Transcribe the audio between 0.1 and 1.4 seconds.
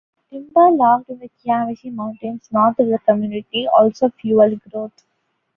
Timber, logged in the